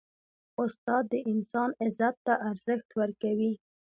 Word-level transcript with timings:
استاد 0.63 1.03
د 1.13 1.15
انسان 1.31 1.69
عزت 1.83 2.15
ته 2.25 2.33
ارزښت 2.49 2.87
ورکوي. 2.99 3.53